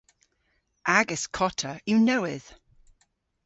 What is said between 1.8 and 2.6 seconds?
yw nowydh.